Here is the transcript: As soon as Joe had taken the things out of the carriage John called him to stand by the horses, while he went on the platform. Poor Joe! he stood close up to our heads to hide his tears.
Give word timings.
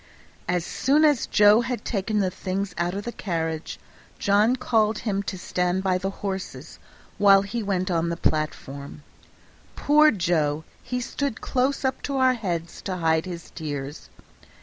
As 0.47 0.65
soon 0.65 1.05
as 1.05 1.27
Joe 1.27 1.61
had 1.61 1.85
taken 1.85 2.17
the 2.17 2.31
things 2.31 2.73
out 2.75 2.95
of 2.95 3.03
the 3.03 3.11
carriage 3.11 3.79
John 4.17 4.55
called 4.55 4.97
him 4.97 5.21
to 5.21 5.37
stand 5.37 5.83
by 5.83 5.99
the 5.99 6.09
horses, 6.09 6.79
while 7.19 7.43
he 7.43 7.61
went 7.61 7.91
on 7.91 8.09
the 8.09 8.17
platform. 8.17 9.03
Poor 9.75 10.09
Joe! 10.09 10.63
he 10.81 10.99
stood 11.01 11.39
close 11.39 11.85
up 11.85 12.01
to 12.01 12.17
our 12.17 12.33
heads 12.33 12.81
to 12.81 12.97
hide 12.97 13.27
his 13.27 13.51
tears. 13.51 14.09